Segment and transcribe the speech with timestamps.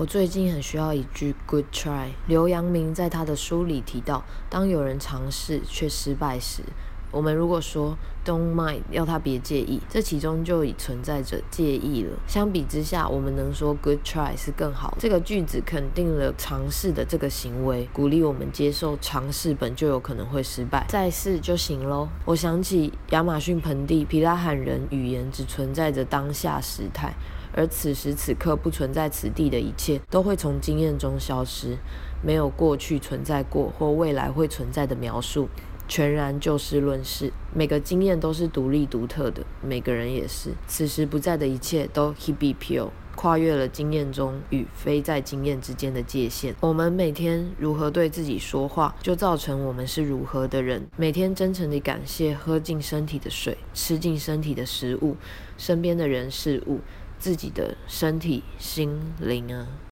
[0.00, 2.08] 我最近很需要一句 good try。
[2.26, 6.62] 刘阳明在他的书里提到，当有人尝试却失败时，
[7.10, 12.16] 我们如果说 don't mind，要他别介意，这其中就已存在着介意了。
[12.26, 14.96] 相比之下，我们能说 good try 是更好。
[14.98, 22.08] 这个句子肯定了尝试的这个行为，鼓励我们接受尝试本就有可能会失败，再试就行喽。
[22.24, 27.12] 我想起亚马逊盆地，皮拉罕人语言只存在着当下时态。
[27.52, 31.76] 而此时此刻不存在此地的一切，都会从经验中消失，
[32.22, 35.48] 没有过去存在过或未来会存在的描述，
[35.90, 37.32] 全然就事论事。
[37.52, 40.52] 每个经验都是独立独特的，每个人也是。
[40.68, 46.54] 此时不在的一切都 he be pure，跨越了经验中与非在经验之间的界限。
[46.60, 50.86] 我们每天如何对自己说话，就造成我们是如何的人。
[50.96, 55.16] 每天真诚地感谢喝进身体的水，吃进身体的食物，
[55.58, 56.78] 身边的人事物。
[57.18, 59.68] 自己的身体、心灵啊。